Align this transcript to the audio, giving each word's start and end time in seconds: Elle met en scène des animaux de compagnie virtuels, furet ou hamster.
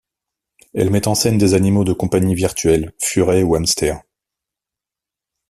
Elle 0.73 0.89
met 0.89 1.07
en 1.07 1.13
scène 1.13 1.37
des 1.37 1.53
animaux 1.53 1.83
de 1.83 1.93
compagnie 1.93 2.33
virtuels, 2.33 2.91
furet 2.97 3.43
ou 3.43 3.53
hamster. 3.55 4.01